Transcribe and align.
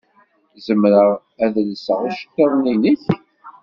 Zemreɣ 0.65 1.09
ad 1.45 1.55
lseɣ 1.69 1.99
iceḍḍiḍen-nnek? 2.09 3.03